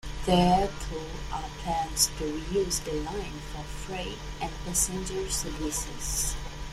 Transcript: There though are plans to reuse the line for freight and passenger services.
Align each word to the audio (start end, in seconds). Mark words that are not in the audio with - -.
There 0.25 0.67
though 0.89 1.05
are 1.31 1.47
plans 1.59 2.09
to 2.17 2.23
reuse 2.23 2.83
the 2.83 2.91
line 2.93 3.39
for 3.53 3.61
freight 3.63 4.17
and 4.41 4.51
passenger 4.65 5.29
services. 5.29 6.35